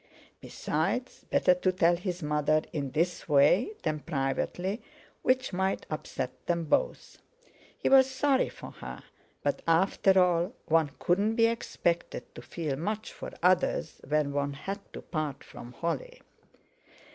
Besides, 0.39 1.25
better 1.29 1.53
to 1.53 1.71
tell 1.71 1.95
his 1.95 2.23
mother 2.23 2.63
in 2.73 2.89
this 2.89 3.29
way 3.29 3.73
than 3.83 3.99
privately, 3.99 4.81
which 5.21 5.53
might 5.53 5.85
upset 5.91 6.31
them 6.47 6.63
both! 6.63 7.19
He 7.77 7.87
was 7.87 8.09
sorry 8.09 8.49
for 8.49 8.71
her, 8.71 9.03
but 9.43 9.61
after 9.67 10.19
all 10.19 10.53
one 10.65 10.89
couldn't 10.97 11.35
be 11.35 11.45
expected 11.45 12.33
to 12.33 12.41
feel 12.41 12.77
much 12.77 13.13
for 13.13 13.29
others 13.43 14.01
when 14.03 14.33
one 14.33 14.53
had 14.53 14.79
to 14.93 15.03
part 15.03 15.43
from 15.43 15.73
Holly. 15.73 16.23